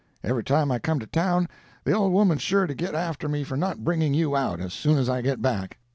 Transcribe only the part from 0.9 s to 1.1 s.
to